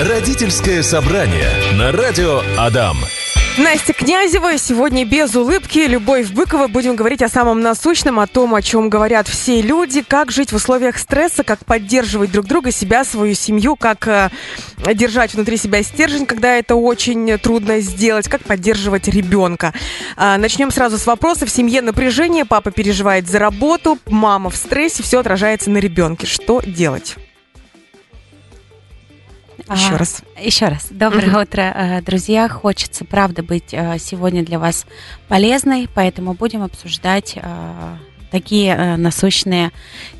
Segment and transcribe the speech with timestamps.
[0.00, 2.98] Родительское собрание на радио Адам.
[3.58, 4.56] Настя Князева.
[4.56, 5.80] Сегодня без улыбки.
[5.88, 6.68] Любовь Быкова.
[6.68, 10.54] Будем говорить о самом насущном, о том, о чем говорят все люди, как жить в
[10.54, 14.30] условиях стресса, как поддерживать друг друга, себя, свою семью, как э,
[14.94, 19.74] держать внутри себя стержень, когда это очень трудно сделать, как поддерживать ребенка.
[20.16, 21.44] Э, начнем сразу с вопроса.
[21.44, 26.28] В семье напряжение, папа переживает за работу, мама в стрессе, все отражается на ребенке.
[26.28, 27.16] Что делать?
[29.70, 30.22] Еще А, раз.
[30.40, 30.86] Еще раз.
[30.90, 32.48] Доброе утро, э, друзья.
[32.48, 34.86] Хочется, правда, быть э, сегодня для вас
[35.28, 37.96] полезной, поэтому будем обсуждать э,
[38.30, 39.70] такие э, насущные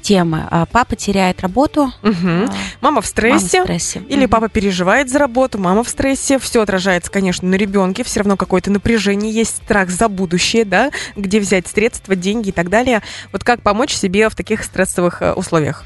[0.03, 0.47] темы.
[0.51, 1.91] А, Папа теряет работу.
[2.03, 2.45] Мгм.
[2.45, 3.59] а, Мама в стрессе.
[3.59, 4.03] Мама в стрессе.
[4.09, 4.30] Или Мгм.
[4.30, 8.70] папа переживает за работу, мама в стрессе, все отражается, конечно, на ребенке, все равно какое-то
[8.70, 13.03] напряжение, есть страх за будущее, да, где взять средства, деньги и так далее.
[13.33, 15.84] Вот как помочь себе в таких стрессовых условиях?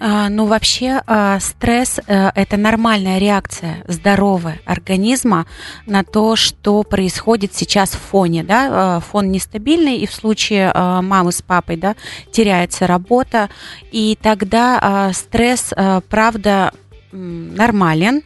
[0.00, 5.46] А, Ну, вообще, а, стресс э,– это нормальная реакция здорового организма
[5.86, 8.44] на то, что происходит сейчас в фоне.
[8.44, 8.68] Да?
[8.70, 11.96] А, Фон нестабильный, и в случае мамы с папой да,
[12.30, 13.48] теряется работа,
[13.90, 15.72] и тогда стресс,
[16.08, 16.72] правда,
[17.12, 18.22] нормален,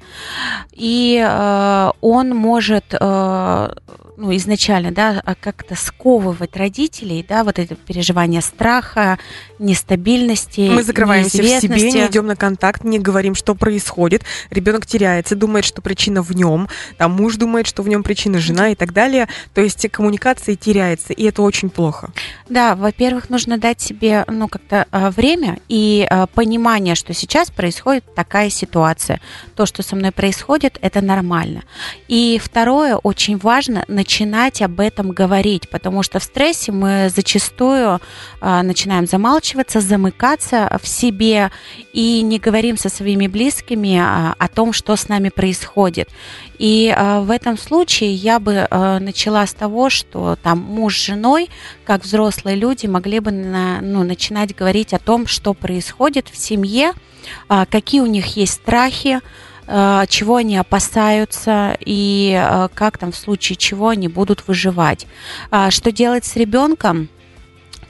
[0.73, 3.71] и э, он может э,
[4.17, 9.19] ну, изначально да, а, как-то сковывать родителей, да, вот это переживание страха,
[9.59, 14.23] нестабильности, Мы закрываемся в себе, не идем на контакт, не говорим, что происходит.
[14.51, 18.71] Ребенок теряется, думает, что причина в нем, там муж думает, что в нем причина жена
[18.71, 19.29] и так далее.
[19.55, 22.11] То есть коммуникация теряется, и это очень плохо.
[22.49, 28.05] Да, во-первых, нужно дать себе, ну, как-то а, время и а, понимание, что сейчас происходит
[28.15, 28.72] такая ситуация.
[29.55, 31.63] То, что со мной происходит, это нормально.
[32.09, 38.01] И второе, очень важно начинать об этом говорить, потому что в стрессе мы зачастую
[38.41, 41.51] а, начинаем замалчиваться, замыкаться в себе
[41.93, 46.09] и не говорим со своими близкими а, о том, что с нами происходит.
[46.63, 51.07] И а, в этом случае я бы а, начала с того, что там муж с
[51.07, 51.51] женой,
[51.85, 56.93] как взрослые люди, могли бы на- ну, начинать говорить о том, что происходит в семье,
[57.49, 59.19] а, какие у них есть страхи,
[60.09, 65.07] чего они опасаются и как там в случае чего они будут выживать.
[65.71, 67.09] Что делать с ребенком?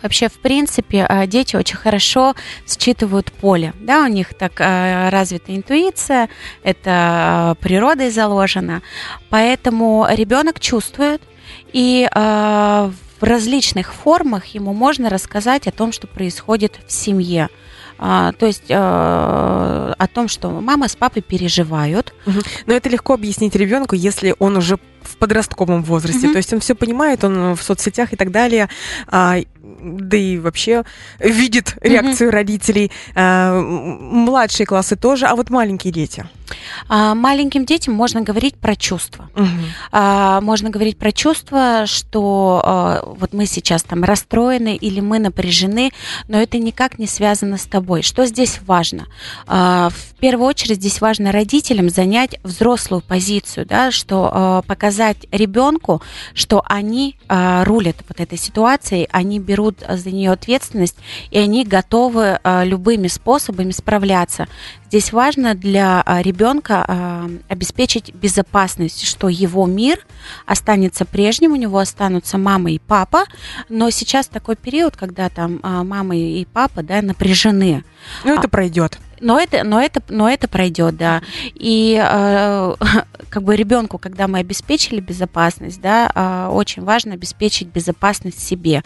[0.03, 2.35] Вообще, в принципе, а, дети очень хорошо
[2.67, 3.73] считывают поле.
[3.81, 6.29] Да, у них так а, развита интуиция,
[6.63, 8.83] это а, природой заложено.
[9.31, 11.23] Поэтому ребенок чувствует,
[11.73, 12.93] и в
[13.25, 17.49] различных формах ему можно рассказать о том, что происходит в семье.
[18.05, 22.13] А, то есть а, о том, что мама с папой переживают.
[22.67, 26.27] Но это легко объяснить ребенку, если он уже в подростковом возрасте.
[26.27, 26.33] Мгм.
[26.33, 28.69] То есть он все понимает, он в соцсетях и так далее,
[29.07, 30.85] а, да и вообще
[31.21, 32.91] видит реакцию родителей.
[33.15, 36.27] А, младшие классы тоже, а вот маленькие дети.
[36.89, 39.31] А, маленьким детям можно говорить про чувства.
[39.35, 39.65] Мгм.
[39.93, 45.93] А, можно говорить про чувства, что а, вот мы сейчас там расстроены или мы напряжены,
[46.29, 48.03] но это никак не связано с тобой.
[48.03, 49.07] Что здесь важно?
[49.47, 56.03] А, в первую очередь здесь важно родителям занять взрослую позицию, да, что а, показать ребенку,
[56.35, 59.52] что они а, рулят вот этой ситуацией, они берут
[59.89, 60.97] за нее ответственность
[61.31, 64.47] и они готовы а, любыми способами справляться.
[64.87, 70.05] Здесь важно для а, ребенка обеспечить безопасность, что его мир
[70.47, 73.25] останется прежним, у него останутся мама и папа,
[73.69, 77.85] но сейчас такой период, когда там мама и папа да, напряжены.
[78.25, 78.51] Ну, это А.
[78.51, 78.99] пройдет.
[79.23, 81.23] Но это, но это, но это пройдет, да.
[81.55, 82.75] И э,
[83.31, 88.83] как бы ребенку, когда мы обеспечили безопасность, да, э, очень важно обеспечить безопасность себе.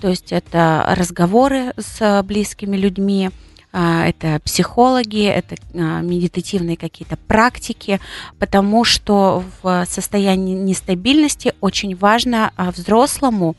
[0.00, 3.30] То есть это разговоры с близкими людьми,
[3.72, 8.00] а, это психологи, это а, медитативные какие-то практики,
[8.38, 13.56] потому что в состоянии нестабильности очень важно а, взрослому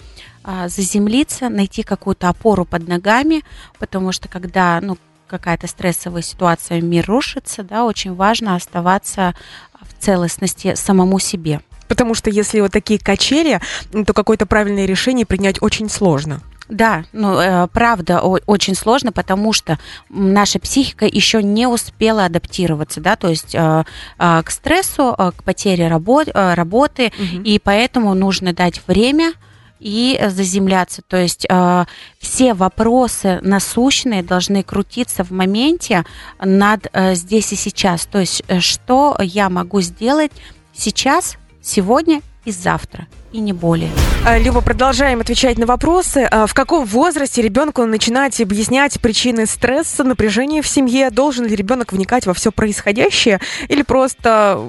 [0.66, 3.44] заземлиться, найти какую-то опору под ногами,
[3.78, 4.98] потому что когда ну,
[5.32, 9.34] какая-то стрессовая ситуация, мир рушится, да, очень важно оставаться
[9.80, 11.62] в целостности самому себе.
[11.88, 13.60] Потому что если вот такие качели,
[14.06, 16.42] то какое-то правильное решение принять очень сложно.
[16.70, 19.78] Да, ну, э, правда, очень сложно, потому что
[20.10, 23.84] наша психика еще не успела адаптироваться, да, то есть э,
[24.20, 27.44] э, к стрессу, к потере рабо- работы, Мгм.
[27.44, 29.34] и поэтому нужно дать время
[29.82, 31.02] и э, заземляться.
[31.02, 31.86] То есть э,
[32.20, 36.06] все вопросы насущные должны крутиться в моменте
[36.40, 38.06] над э, здесь и сейчас.
[38.06, 40.32] То есть э, что я могу сделать
[40.74, 43.08] сейчас, сегодня и завтра.
[43.32, 43.90] И не более.
[44.26, 46.28] А, Люба, продолжаем отвечать на вопросы.
[46.30, 51.10] А, В каком возрасте ребенку начинать объяснять причины стресса, напряжения в семье?
[51.10, 54.60] Должен ли ребенок вникать во все происходящее или просто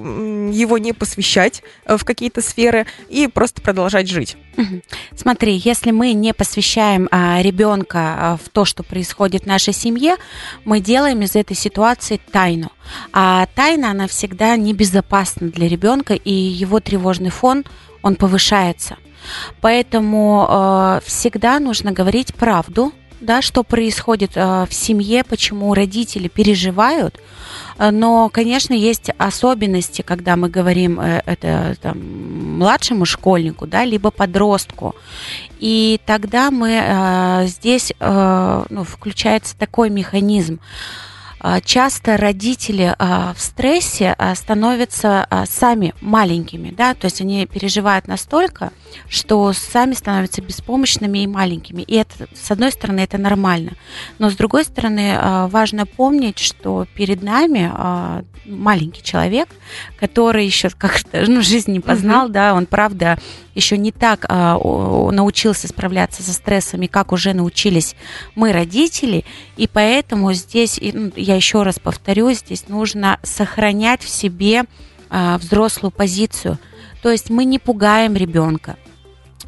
[0.52, 4.36] его не посвящать э, в какие-то сферы и просто продолжать жить?
[5.16, 10.16] Смотри, если мы не посвящаем а, ребенка а, в то, что происходит в нашей семье,
[10.64, 12.70] мы делаем из этой ситуации тайну.
[13.12, 17.64] А тайна, она всегда небезопасна для ребенка, и его тревожный фон,
[18.02, 18.96] он повышается.
[19.60, 27.20] Поэтому э, всегда нужно говорить правду, да, что происходит э, в семье, почему родители переживают.
[27.78, 34.10] Э, Но, конечно, есть особенности, когда мы говорим э, это там, младшему школьнику, да, либо
[34.10, 34.94] подростку.
[35.60, 40.58] И тогда мы э, здесь э, ну, включается такой механизм.
[41.64, 48.06] Часто родители а, в стрессе а, становятся а, сами маленькими, да, то есть они переживают
[48.06, 48.72] настолько,
[49.08, 51.82] что сами становятся беспомощными и маленькими.
[51.82, 53.72] И это, с одной стороны, это нормально.
[54.18, 59.48] Но с другой стороны, а, важно помнить, что перед нами а, маленький человек,
[59.98, 63.18] который еще как-то ну, жизнь не познал, да, он правда
[63.54, 64.58] еще не так а,
[65.10, 67.94] научился справляться со стрессами, как уже научились
[68.34, 69.24] мы, родители,
[69.56, 74.64] и поэтому здесь, ну, я еще раз повторюсь, здесь нужно сохранять в себе
[75.10, 76.58] а, взрослую позицию.
[77.02, 78.76] То есть мы не пугаем ребенка,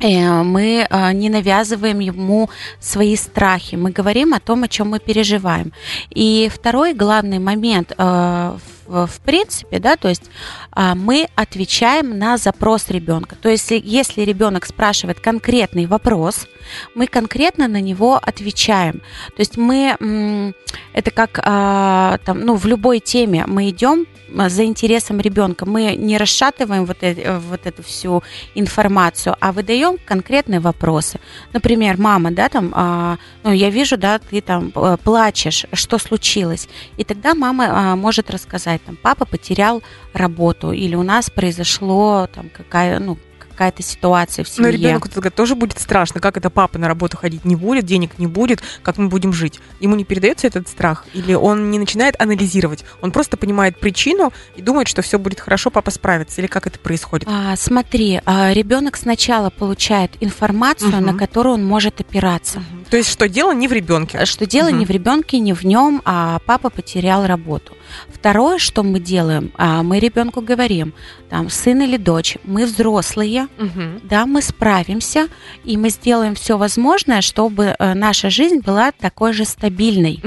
[0.01, 4.99] Э, мы а, не навязываем ему свои страхи, мы говорим о том, о чем мы
[4.99, 5.73] переживаем.
[6.11, 10.25] И второй главный момент, э, в, принципе, да, то есть
[10.73, 13.37] а, мы отвечаем на запрос ребенка.
[13.41, 16.47] То есть если ребенок спрашивает конкретный вопрос,
[16.95, 19.01] мы конкретно на него отвечаем.
[19.29, 20.55] То есть мы,
[20.93, 25.67] это как а, там, ну, в любой теме мы идем а, за интересом ребенка.
[25.67, 28.23] Мы не расшатываем вот, э- вот эту всю
[28.55, 31.21] информацию, а выдаем конкретные вопросы.
[31.53, 36.69] Например, мама, да, там, а, ну, я вижу, да, ты там э, плачешь, что случилось?
[36.97, 39.83] И тогда мама а, может рассказать, там, папа потерял
[40.13, 43.19] работу, или у нас произошло там какая, ну,
[43.55, 44.73] какая-то ситуация в Но семье.
[44.73, 48.27] ребенку тогда тоже будет страшно, как это папа на работу ходить не будет, денег не
[48.27, 49.61] будет, как мы будем жить.
[49.81, 51.05] Ему не передается этот страх?
[51.15, 52.85] Или он не начинает анализировать?
[53.01, 56.41] Он просто понимает причину и думает, что все будет хорошо, папа справится?
[56.41, 57.29] Или как это происходит?
[57.31, 61.07] А, смотри, а, ребенок сначала получает информацию, Мгм.
[61.07, 62.63] на которую он может опираться.
[62.91, 64.25] То есть, что дело не в ребенке?
[64.25, 64.79] Что дело Мгм.
[64.81, 67.75] не в ребенке, не в нем, а папа потерял работу.
[68.13, 70.93] Второе, что мы делаем, а, мы ребенку говорим,
[71.31, 74.01] там, сын или дочь, мы взрослые, Мгм.
[74.05, 75.29] да, мы справимся,
[75.65, 80.21] и мы сделаем все возможное, чтобы э, наша жизнь была такой же стабильной.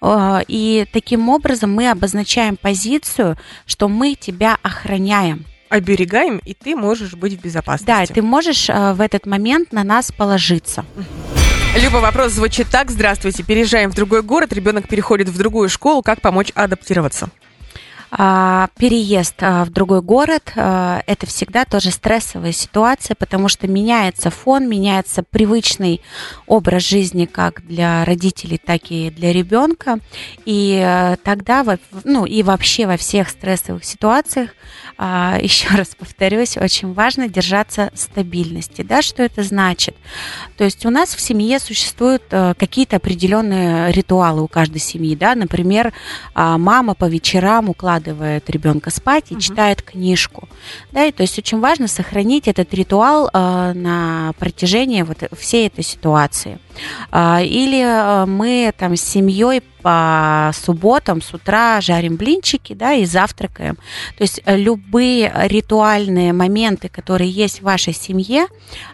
[0.00, 3.36] Э, И таким образом мы обозначаем позицию,
[3.66, 5.44] что мы тебя охраняем.
[5.70, 7.86] Оберегаем, и ты можешь быть в безопасности.
[7.86, 10.84] Да, ты можешь э, в этот момент на нас положиться.
[11.82, 12.90] Люба, вопрос звучит так.
[12.90, 16.02] Здравствуйте, переезжаем в другой город, ребенок переходит в другую школу.
[16.02, 17.30] Как помочь адаптироваться?
[18.16, 24.30] А, Переезд а, в другой город а,– это всегда тоже стрессовая ситуация, потому что меняется
[24.30, 26.00] фон, меняется привычный
[26.46, 29.98] образ жизни как для родителей, так и для ребенка.
[30.44, 31.64] И а, тогда,
[32.04, 34.50] ну и вообще во всех стрессовых ситуациях,
[34.98, 38.82] еще раз повторюсь, очень важно держаться стабильности.
[38.82, 39.96] Да, что это значит?
[40.56, 45.34] То есть у нас в семье существуют э, какие-то определенные ритуалы у каждой семьи, да,
[45.34, 45.92] например,
[46.34, 49.40] мама по вечерам укладывает ребенка спать и Мгм.
[49.40, 50.48] читает книжку,
[50.92, 55.84] да, и то есть очень важно сохранить этот ритуал э, на протяжении вот всей этой
[55.84, 56.58] ситуации.
[57.10, 63.04] А, Или э, мы там с семьей по субботам с утра жарим блинчики, да, и
[63.04, 63.74] завтракаем.
[64.16, 68.46] То есть э, любые ритуальные моменты, которые есть в вашей семье,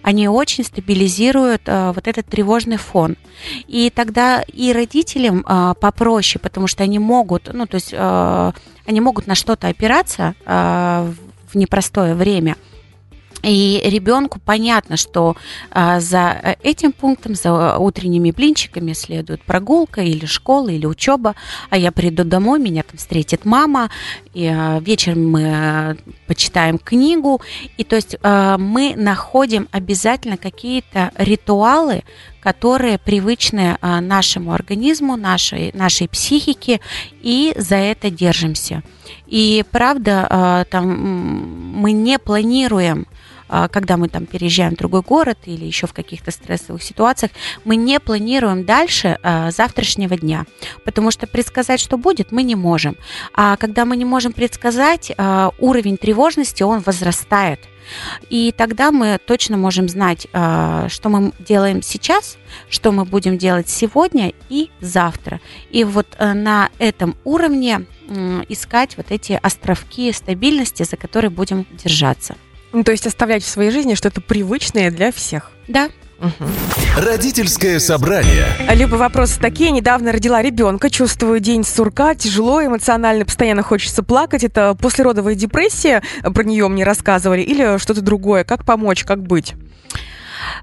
[0.02, 3.16] они очень стабилизируют э, вот этот тревожный фон.
[3.68, 8.52] И тогда и родителям э, попроще, потому что они могут, ну, то есть э,
[8.84, 12.56] они могут на что-то опираться в непростое время.
[13.42, 15.36] И ребенку понятно, что
[15.70, 21.34] а, за э, этим пунктом, за утренними блинчиками следует прогулка или школа, или учеба,
[21.70, 23.90] а я приду домой, меня там встретит мама,
[24.34, 27.40] и а, вечером мы а, почитаем книгу,
[27.78, 32.02] и то есть а, мы находим обязательно какие-то ритуалы,
[32.40, 36.80] которые привычны а, нашему организму, нашей, нашей психике,
[37.22, 38.82] и за это держимся.
[39.26, 43.06] И правда, а, там мы не планируем
[43.70, 47.32] когда мы там переезжаем в другой город или еще в каких-то стрессовых ситуациях,
[47.64, 50.46] мы не планируем дальше а, завтрашнего дня,
[50.84, 52.96] потому что предсказать, что будет, мы не можем.
[53.34, 57.60] А когда мы не можем предсказать, а, уровень тревожности, он возрастает.
[58.28, 62.36] И тогда мы точно можем знать, что мы делаем сейчас,
[62.68, 65.40] что мы будем делать сегодня и завтра.
[65.70, 67.86] И вот на этом уровне
[68.48, 72.36] искать вот эти островки стабильности, за которые будем держаться.
[72.72, 75.50] Ну, то есть оставлять в своей жизни что-то привычное для всех.
[75.68, 75.88] Да.
[76.20, 76.50] Угу.
[76.98, 78.46] Родительское собрание.
[78.74, 79.70] Либо вопросы такие.
[79.70, 84.44] Недавно родила ребенка, чувствую день сурка, тяжело, эмоционально, постоянно хочется плакать.
[84.44, 88.44] Это послеродовая депрессия, про нее мне рассказывали, или что-то другое.
[88.44, 89.54] Как помочь, как быть?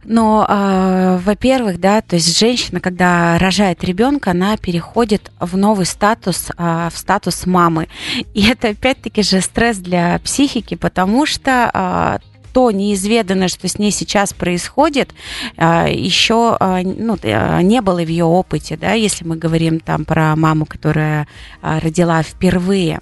[0.04, 6.50] Но, э, во-первых, да, то есть женщина, когда рожает ребенка, она переходит в новый статус,
[6.58, 7.88] э, в статус мамы.
[8.34, 12.20] И это опять-таки же стресс для психики, потому что э,
[12.54, 15.14] то неизведанное, что с ней сейчас происходит,
[15.58, 17.16] еще ну,
[17.62, 21.28] не было в ее опыте, да, если мы говорим там про маму, которая
[21.62, 23.00] родила впервые.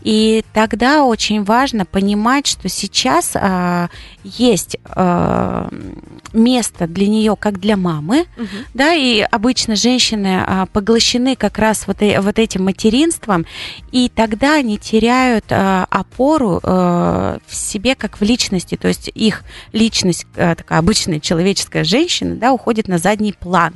[0.00, 3.36] И тогда очень важно понимать, что сейчас
[4.24, 4.76] есть
[6.36, 8.46] место для нее как для мамы, угу.
[8.74, 13.46] да, и обычно женщины поглощены как раз вот, вот этим материнством,
[13.92, 20.54] и тогда они теряют опору в себе как в личности, то есть их личность, э,
[20.54, 23.74] такая обычная человеческая женщина, да, уходит на задний план.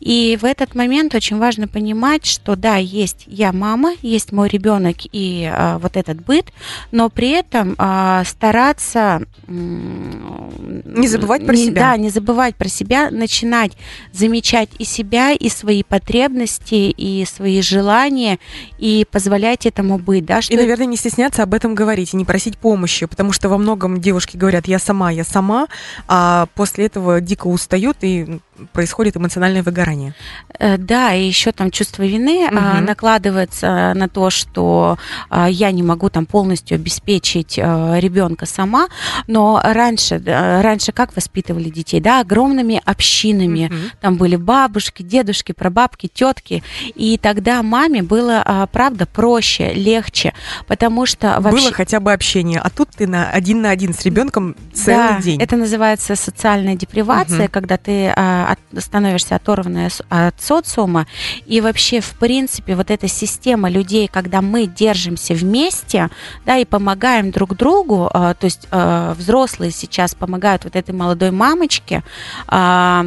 [0.00, 4.96] И в этот момент очень важно понимать, что да, есть я мама, есть мой ребенок
[5.12, 6.46] и а, вот этот быт,
[6.90, 11.80] но при этом а, стараться не забывать про не, себя.
[11.80, 13.72] Да, не забывать про себя, начинать
[14.12, 18.38] замечать и себя, и свои потребности, и свои желания,
[18.78, 20.42] и позволять этому быть, да.
[20.42, 20.52] Что...
[20.52, 24.00] И, наверное, не стесняться об этом говорить и не просить помощи, потому что во многом
[24.00, 25.68] девушки говорят говорят, я сама, я сама,
[26.08, 28.40] а после этого дико устают и
[28.72, 30.14] происходит эмоциональное выгорание.
[30.58, 32.84] Э, да, и еще там чувство вины угу.
[32.84, 34.98] накладывается на то, что
[35.28, 38.88] а, я не могу там полностью обеспечить а, ребенка сама,
[39.26, 43.74] но раньше, раньше как воспитывали детей, да, огромными общинами, угу.
[44.00, 46.62] там были бабушки, дедушки, прабабки, тетки,
[46.94, 50.34] и тогда маме было, правда, проще, легче,
[50.66, 51.64] потому что вообще...
[51.66, 55.20] Было хотя бы общение, а тут ты на один на один с ребенком целый да,
[55.20, 55.40] день.
[55.40, 57.52] это называется социальная депривация, угу.
[57.52, 58.12] когда ты
[58.52, 61.06] от, становишься оторванной от социума.
[61.46, 66.08] И вообще, в принципе, вот эта система людей, когда мы держимся вместе,
[66.44, 71.30] да, и помогаем друг другу, а, то есть а, взрослые сейчас помогают вот этой молодой
[71.30, 72.02] мамочке
[72.46, 73.06] а,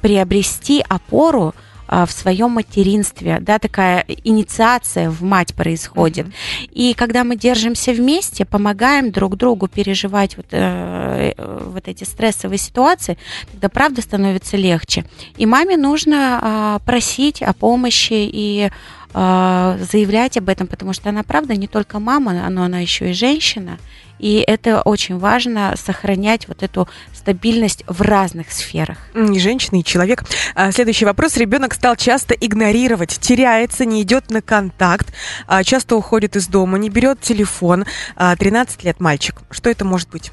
[0.00, 1.54] приобрести опору,
[1.88, 6.26] в своем материнстве, да, такая инициация в мать происходит.
[6.26, 6.70] Mm-hmm.
[6.72, 13.18] И когда мы держимся вместе, помогаем друг другу переживать вот, э, вот эти стрессовые ситуации,
[13.52, 15.04] тогда правда становится легче.
[15.36, 18.70] И маме нужно э, просить о помощи и
[19.14, 23.14] э, заявлять об этом, потому что она правда не только мама, но она еще и
[23.14, 23.78] женщина.
[24.18, 28.98] И это очень важно сохранять вот эту стабильность в разных сферах.
[29.14, 30.24] И женщина, и человек.
[30.54, 31.36] А, следующий вопрос.
[31.36, 35.12] Ребенок стал часто игнорировать, теряется, не идет на контакт,
[35.46, 37.84] а, часто уходит из дома, не берет телефон.
[38.16, 39.36] 13 а, лет мальчик.
[39.50, 40.32] Что это может быть?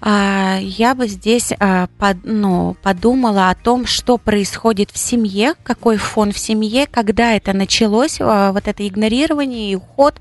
[0.00, 1.88] А, я бы здесь а,
[2.22, 8.18] ну, подумала о том, что происходит в семье, какой фон в семье, когда это началось,
[8.20, 10.14] а, вот это игнорирование и уход,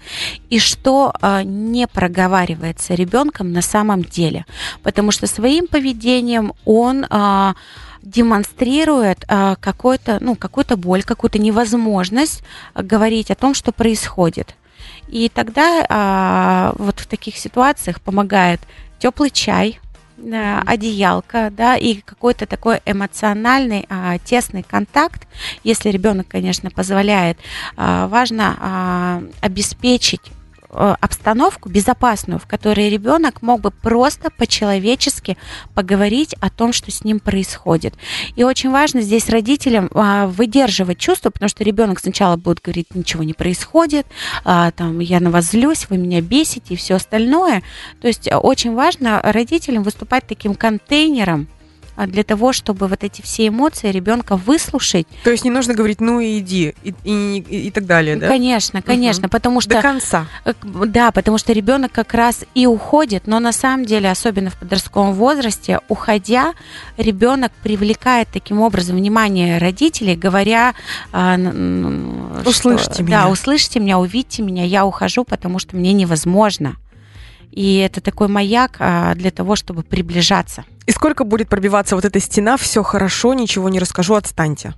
[0.49, 1.13] и что
[1.43, 4.45] не проговаривается ребенком на самом деле.
[4.83, 7.05] Потому что своим поведением он
[8.03, 12.43] демонстрирует а, какой-то, ну, какую-то боль, какую-то невозможность
[12.75, 14.55] говорить о том, что происходит.
[15.07, 18.59] И тогда а, вот в таких ситуациях помогает
[19.03, 19.81] теплый чай,
[20.65, 25.27] одеялка, да, и какой-то такой эмоциональный а, тесный контакт,
[25.65, 27.37] если ребенок, конечно, позволяет,
[27.75, 30.42] а, важно а, обеспечить Э,
[30.73, 35.37] обстановку безопасную, в которой ребенок мог бы просто по-человечески
[35.73, 37.93] поговорить о том, что с ним происходит.
[38.35, 43.23] И очень важно здесь родителям а, выдерживать чувства, потому что ребенок сначала будет говорить, ничего
[43.23, 44.05] не происходит,
[44.43, 47.63] а, там, я на вас злюсь, вы меня бесите и все остальное.
[48.01, 51.47] То есть э, очень важно родителям выступать таким контейнером,
[51.97, 55.07] для того, чтобы вот эти все эмоции ребенка выслушать.
[55.23, 58.27] То есть не нужно говорить, ну и иди, и, и, и так далее, да?
[58.27, 59.31] Конечно, конечно, угу.
[59.31, 59.75] потому что...
[59.75, 60.27] До конца.
[60.45, 64.57] Э, да, потому что ребенок как раз и уходит, но на самом деле, особенно в
[64.57, 66.53] подростковом возрасте, уходя,
[66.97, 70.73] ребенок привлекает таким образом внимание родителей, говоря...
[71.11, 71.37] А,
[72.45, 73.23] услышьте что, меня.
[73.23, 76.75] Да, услышьте меня, увидьте меня, я ухожу, потому что мне невозможно.
[77.53, 80.65] И это такой маяк а, для того, чтобы приближаться.
[80.87, 82.57] И сколько будет пробиваться вот эта стена?
[82.57, 84.73] Все хорошо, ничего не расскажу, отстаньте.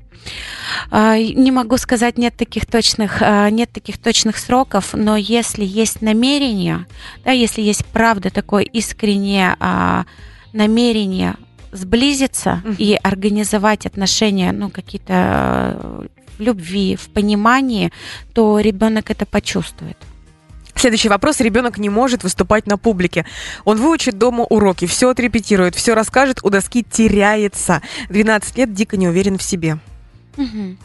[0.91, 6.01] А, не могу сказать, нет таких точных, а, нет таких точных сроков, но если есть
[6.01, 6.85] намерение,
[7.23, 9.55] да, если есть правда такое искреннее
[10.51, 11.35] намерение
[11.71, 17.91] сблизиться и организовать отношения, ну, какие-то в любви, в понимании,
[18.33, 19.97] то ребенок это почувствует.
[20.75, 21.39] Следующий вопрос.
[21.39, 23.25] Ребенок не может выступать на публике.
[23.63, 27.81] Он выучит дома уроки, все отрепетирует, все расскажет, у доски теряется.
[28.09, 29.79] 12 лет дико не уверен в себе.
[30.37, 30.77] Угу.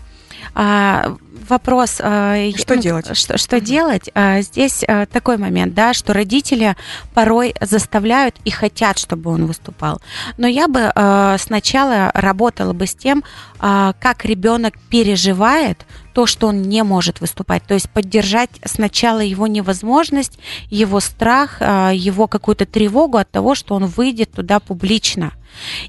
[0.54, 1.16] А,
[1.48, 3.16] вопрос, а, что ну, делать?
[3.16, 4.10] Что, что mm делать?
[4.14, 6.76] А, здесь а, такой момент, да, что родители
[7.14, 10.00] порой заставляют и хотят, чтобы он выступал.
[10.38, 13.22] Но я бы а, сначала работала бы с тем,
[13.60, 17.64] как ребенок переживает то, что он не может выступать.
[17.64, 20.38] То есть поддержать сначала его невозможность,
[20.68, 25.32] его страх, а, его какую-то тревогу от того, что он выйдет туда публично.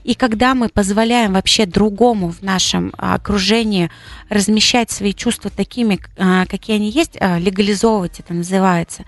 [0.03, 3.91] И когда мы позволяем вообще другому в нашем окружении
[4.27, 9.05] размещать свои чувства такими, а, какие они есть, а, легализовывать это называется,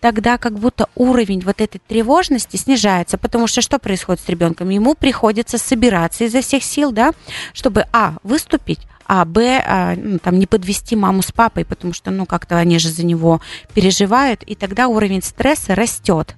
[0.00, 4.70] тогда как будто уровень вот этой тревожности снижается, потому что что происходит с ребенком?
[4.70, 7.12] Ему приходится собираться изо всех сил, да,
[7.52, 12.10] чтобы, а, выступить, а Б, а, ну, там, не подвести маму с папой, потому что,
[12.10, 13.40] ну, как-то они же за него
[13.74, 16.36] переживают, и тогда уровень стресса растет.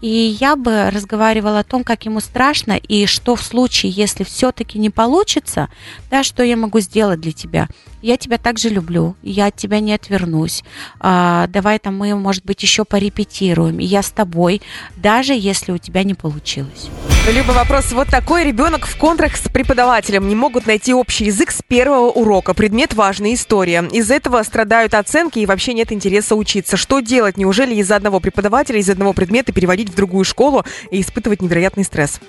[0.00, 4.78] И я бы разговаривала о том, как ему страшно, и что в случае, если все-таки
[4.78, 5.70] не получится,
[6.10, 7.68] да, что я могу сделать для тебя.
[8.02, 10.62] Я тебя также люблю, я от тебя не отвернусь.
[11.00, 13.78] А, давай там мы, может быть, еще порепетируем.
[13.78, 14.60] Я с тобой,
[14.96, 16.90] даже если у тебя не получилось.
[17.32, 18.44] Либо вопрос вот такой.
[18.44, 22.52] Ребенок в контрах с преподавателем не могут найти общий язык с первого урока.
[22.52, 23.82] Предмет важная история.
[23.90, 26.76] Из этого страдают оценки и вообще нет интереса учиться.
[26.76, 27.38] Что делать?
[27.38, 32.20] Неужели из одного преподавателя, из одного предмета переводить в другую школу и испытывать невероятный стресс?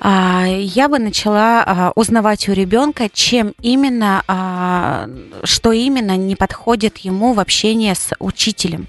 [0.00, 5.10] А, я бы начала а, узнавать у ребенка, чем именно, а,
[5.44, 8.86] что именно не подходит ему в общении с учителем.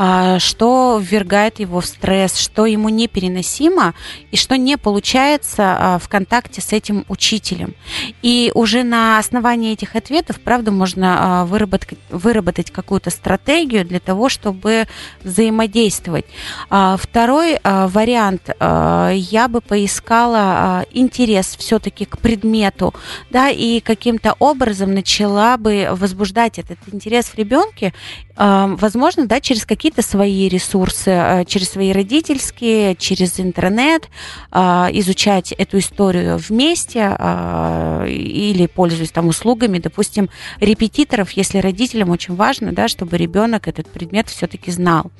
[0.00, 3.94] А, что ввергает его в стресс, что ему непереносимо
[4.30, 7.74] и что не получается а, в контакте с этим учителем.
[8.22, 14.28] И уже на основании этих ответов, правда, можно а, выработать, выработать какую-то стратегию для того,
[14.28, 14.86] чтобы
[15.24, 16.26] взаимодействовать.
[16.68, 22.94] Второй вариант, я бы поискала интерес все-таки к предмету,
[23.30, 27.94] да, и каким-то образом начала бы возбуждать этот интерес в ребенке,
[28.36, 34.10] возможно, да, через какие какие-то свои ресурсы, э, через свои родительские, через интернет,
[34.52, 34.58] э,
[34.92, 40.28] изучать эту историю вместе э, или пользуясь там услугами, допустим,
[40.60, 45.10] репетиторов, если родителям очень важно, да, чтобы ребенок этот предмет все-таки знал.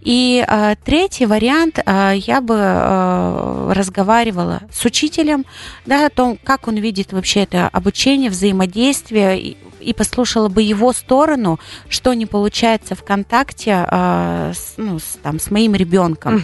[0.00, 0.44] И
[0.84, 5.44] третий вариант, я бы разговаривала с учителем,
[5.86, 11.58] да, о том, как он видит вообще это обучение, взаимодействие, и послушала бы его сторону,
[11.88, 16.36] что не получается в контакте э, с, ну, с, там, с моим ребенком.
[16.36, 16.42] Угу.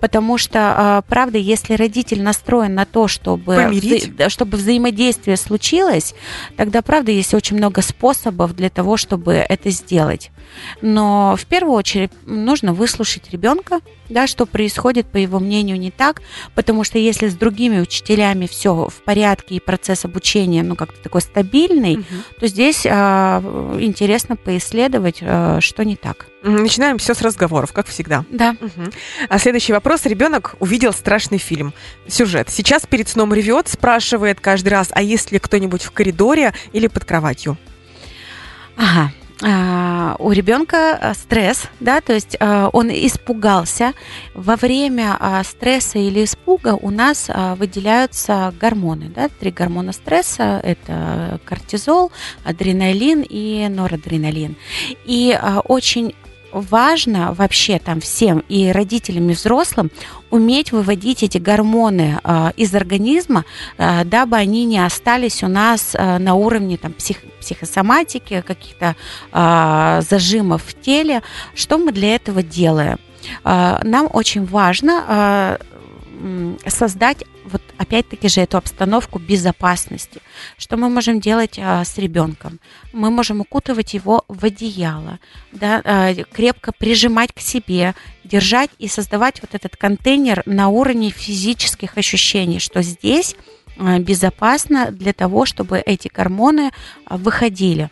[0.00, 6.14] Потому что, э, правда, если родитель настроен на то, чтобы, вза- чтобы взаимодействие случилось,
[6.56, 10.30] тогда, правда, есть очень много способов для того, чтобы это сделать.
[10.80, 16.22] Но в первую очередь нужно выслушать ребенка, да, что происходит, по его мнению, не так,
[16.54, 21.20] потому что если с другими учителями все в порядке и процесс обучения, ну, как-то такой
[21.20, 22.04] стабильный, угу.
[22.40, 23.42] то здесь а,
[23.78, 26.26] интересно поисследовать, а, что не так.
[26.42, 28.24] Начинаем все с разговоров, как всегда.
[28.30, 28.54] Да.
[28.60, 28.90] Угу.
[29.28, 30.06] А следующий вопрос.
[30.06, 31.74] Ребенок увидел страшный фильм.
[32.06, 32.48] Сюжет.
[32.48, 37.04] Сейчас перед сном ревет, спрашивает каждый раз, а есть ли кто-нибудь в коридоре или под
[37.04, 37.58] кроватью?
[38.76, 39.12] Ага.
[39.40, 43.92] А, у ребенка а, стресс, да, то есть а, он испугался.
[44.34, 52.10] Во время стресса или испуга у нас выделяются гормоны, да, три гормона стресса, это кортизол,
[52.44, 54.56] адреналин и норадреналин.
[55.04, 56.14] И очень
[56.52, 59.90] важно вообще там всем и родителям и взрослым
[60.30, 63.44] уметь выводить эти гормоны э, из организма,
[63.76, 67.18] э, дабы они не остались у нас э, на уровне там псих,
[67.48, 68.94] психосоматики, каких-то
[69.32, 71.22] э, зажимов в теле.
[71.54, 72.98] Что мы для этого делаем?
[73.44, 75.58] Э, нам очень важно э,
[76.66, 80.20] создать вот опять-таки же эту обстановку безопасности.
[80.58, 82.60] Что мы можем делать а, с ребенком?
[82.92, 85.18] Мы можем укутывать его в одеяло,
[85.52, 91.96] да, а, крепко прижимать к себе, держать и создавать вот этот контейнер на уровне физических
[91.96, 93.34] ощущений, что здесь
[94.00, 96.70] безопасно для того, чтобы эти гормоны
[97.06, 97.90] а, выходили.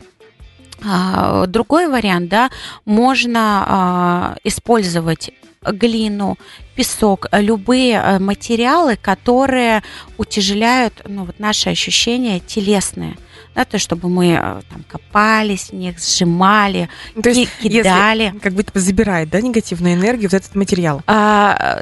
[0.84, 2.50] А, другой вариант, да,
[2.84, 5.30] можно а, использовать
[5.62, 6.36] глину,
[6.76, 9.82] песок, любые э, материалы, которые
[10.16, 13.16] утяжеляют ну, вот наши ощущения телесные.
[13.56, 18.24] Да, то, чтобы мы э, там копались в них, сжимали, ну, то есть, кидали.
[18.24, 21.00] Если, как будто бы забирает, да, негативную энергию, вот этот материал?
[21.06, 21.80] А,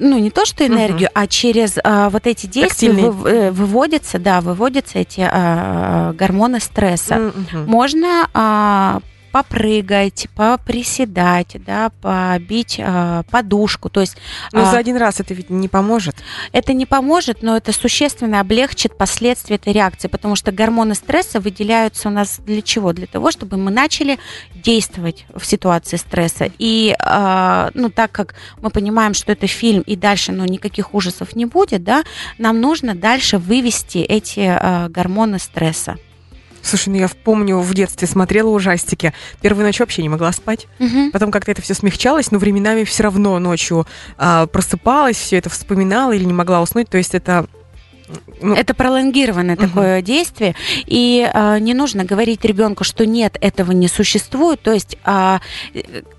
[0.00, 1.20] ну, не то, что энергию, угу.
[1.22, 7.28] а через а, вот эти действия вы, э, выводятся, да, выводятся эти а, гормоны стресса.
[7.28, 7.70] Угу.
[7.70, 9.00] Можно а,
[9.32, 13.88] попрыгать, поприседать, да, побить э, подушку.
[13.88, 14.16] То есть,
[14.52, 16.16] но э, за один раз это ведь не поможет.
[16.52, 22.08] Это не поможет, но это существенно облегчит последствия этой реакции, потому что гормоны стресса выделяются
[22.08, 22.92] у нас для чего?
[22.92, 24.18] Для того, чтобы мы начали
[24.54, 26.50] действовать в ситуации стресса.
[26.58, 31.34] И, э, ну, так как мы понимаем, что это фильм и дальше, ну, никаких ужасов
[31.34, 32.04] не будет, да,
[32.36, 35.96] нам нужно дальше вывести эти э, гормоны стресса.
[36.62, 39.12] Слушай, ну я помню, в детстве смотрела ужастики.
[39.40, 40.68] Первую ночь вообще не могла спать.
[40.78, 41.10] Угу.
[41.12, 46.12] Потом как-то это все смягчалось, но временами все равно ночью а, просыпалась, все это вспоминала
[46.12, 46.88] или не могла уснуть.
[46.88, 47.46] То есть это
[48.40, 49.66] ну, это пролонгированное угу.
[49.66, 50.54] такое действие,
[50.86, 54.60] и э, не нужно говорить ребенку, что нет, этого не существует.
[54.60, 55.38] То есть э,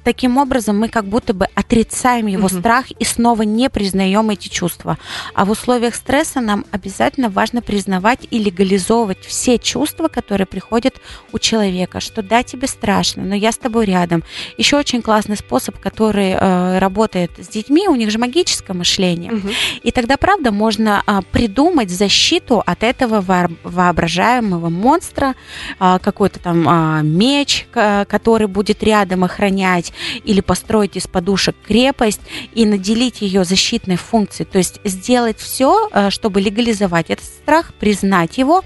[0.04, 2.60] таким образом мы как будто бы отрицаем его угу.
[2.60, 4.98] страх и снова не признаем эти чувства.
[5.34, 10.96] А в условиях стресса нам обязательно важно признавать и легализовывать все чувства, которые приходят
[11.32, 14.24] у человека, что да, тебе страшно, но я с тобой рядом.
[14.58, 19.34] Еще очень классный способ, который э, работает с детьми, у них же магическое мышление.
[19.34, 19.50] Угу.
[19.84, 23.22] И тогда, правда, можно э, придумать защиту от этого
[23.64, 25.36] воображаемого монстра,
[25.80, 32.22] а, какой-то там а, меч, который будет рядом охранять, или построить из подушек крепость
[32.54, 34.48] и наделить ее защитной функцией.
[34.50, 38.64] То есть сделать все, а, чтобы легализовать этот страх, признать его,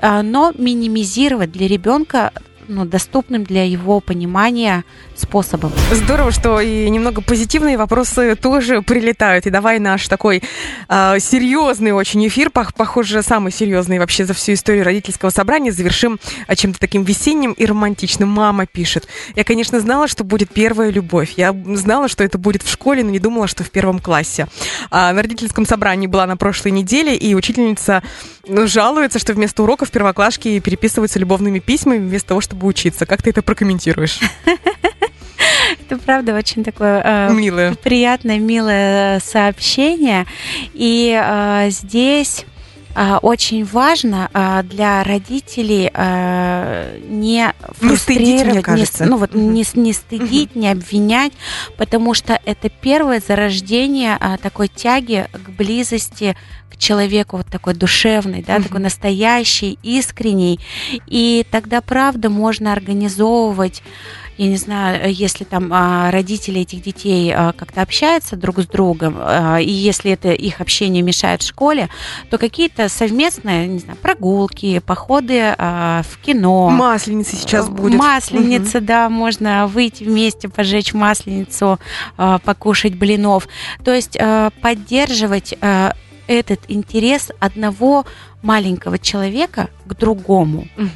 [0.00, 2.32] но минимизировать для ребенка
[2.70, 4.84] ну, доступным для его понимания
[5.16, 5.72] способом.
[5.92, 9.46] Здорово, что и немного позитивные вопросы тоже прилетают.
[9.46, 10.42] И давай наш такой
[10.88, 16.18] э, серьезный очень эфир, похоже, самый серьезный вообще за всю историю родительского собрания, завершим
[16.54, 18.28] чем-то таким весенним и романтичным.
[18.28, 19.08] Мама пишет.
[19.34, 21.34] Я, конечно, знала, что будет первая любовь.
[21.36, 24.46] Я знала, что это будет в школе, но не думала, что в первом классе.
[24.90, 28.02] А на родительском собрании была на прошлой неделе, и учительница
[28.46, 33.06] ну, жалуется, что вместо уроков первоклашки переписываются любовными письмами вместо того, чтобы учиться.
[33.06, 34.20] Как ты это прокомментируешь?
[35.86, 37.74] Это правда очень такое э, милое.
[37.74, 40.26] приятное, милое сообщение.
[40.72, 42.44] И э, здесь
[43.22, 49.92] очень важно э, для родителей э, не фрустрировать, не, стыдить, не, ну вот не, не
[49.92, 51.32] стыдить, не обвинять,
[51.76, 56.36] потому что это первое зарождение такой тяги к близости
[56.70, 60.60] к человеку вот такой душевный, да, такой настоящий, искренний,
[61.06, 63.82] и тогда правда можно организовывать
[64.40, 68.66] я не знаю, э, если там а, родители этих детей а, как-то общаются друг с
[68.66, 71.90] другом, а, и если это их общение мешает в школе,
[72.30, 76.70] то какие-то совместные, не знаю, прогулки, походы в кино.
[76.70, 77.98] Масленица сейчас э, будет.
[77.98, 78.86] Масленица, угу.
[78.86, 81.78] да, можно выйти вместе, пожечь масленицу,
[82.16, 83.46] покушать блинов.
[83.84, 84.16] То есть
[84.62, 85.54] поддерживать
[86.30, 88.06] этот интерес одного
[88.40, 90.68] маленького человека к другому.
[90.76, 90.88] Угу.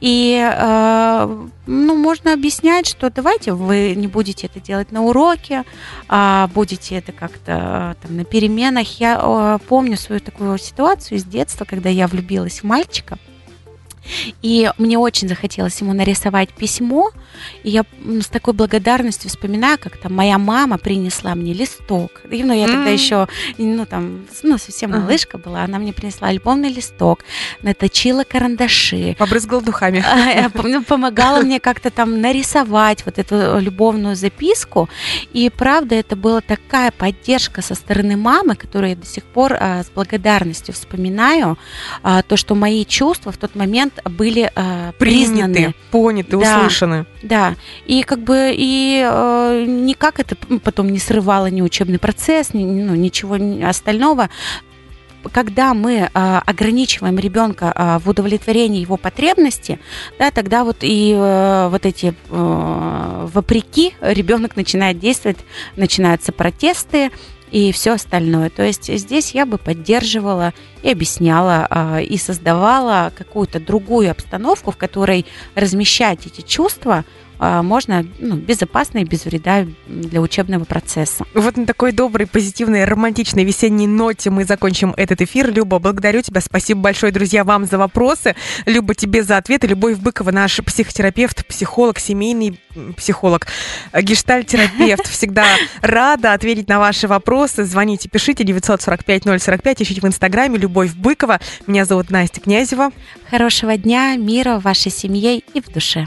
[0.00, 5.64] И э, ну, можно объяснять, что давайте вы не будете это делать на уроке,
[6.08, 8.98] а будете это как-то там на переменах.
[8.98, 13.18] Я э, помню свою такую ситуацию из детства, когда я влюбилась в мальчика.
[14.42, 17.10] И мне очень захотелось ему нарисовать письмо.
[17.62, 17.84] И я
[18.20, 22.22] с такой благодарностью вспоминаю, как там моя мама принесла мне листок.
[22.30, 22.72] И, ну, я mm-hmm.
[22.72, 25.44] тогда еще, ну, там, ну, совсем малышка uh-huh.
[25.44, 25.62] была.
[25.62, 27.20] Она мне принесла альбомный листок,
[27.62, 29.16] наточила карандаши.
[29.18, 30.04] Побрызгала духами.
[30.06, 34.88] А, ну, помогала мне как-то там нарисовать вот эту любовную записку.
[35.32, 39.82] И, правда, это была такая поддержка со стороны мамы, которую я до сих пор а,
[39.82, 41.58] с благодарностью вспоминаю.
[42.02, 47.06] А, то, что мои чувства в тот момент были э, признаны, Приняты, поняты, да, услышаны.
[47.22, 47.54] Да,
[47.86, 52.94] и как бы и э, никак это потом не срывало ни учебный процесс, ни, ну,
[52.94, 54.30] ничего остального.
[55.32, 56.08] Когда мы э,
[56.46, 59.80] ограничиваем ребенка э, в удовлетворении его потребности,
[60.18, 65.38] да, тогда вот и э, вот эти э, вопреки ребенок начинает действовать,
[65.76, 67.10] начинаются протесты
[67.50, 68.50] и все остальное.
[68.50, 74.76] То есть здесь я бы поддерживала и объясняла, а, и создавала какую-то другую обстановку, в
[74.76, 77.04] которой размещать эти чувства–
[77.38, 81.24] можно ну, безопасно и без вреда для учебного процесса.
[81.34, 85.52] Вот на такой доброй, позитивной, романтичной весенней ноте мы закончим этот эфир.
[85.52, 86.40] Люба, благодарю тебя.
[86.40, 88.34] Спасибо большое, друзья, вам за вопросы.
[88.66, 89.66] Люба, тебе за ответы.
[89.66, 92.58] Любовь Быкова, наш психотерапевт, психолог, семейный
[92.96, 93.46] психолог,
[93.94, 95.06] гештальтерапевт.
[95.08, 95.44] Всегда
[95.80, 97.64] рада ответить на ваши вопросы.
[97.64, 101.40] Звоните, пишите 945-045, ищите в Инстаграме Любовь Быкова.
[101.66, 102.90] Меня зовут Настя Князева.
[103.30, 106.06] Хорошего дня, мира в вашей семье и в душе.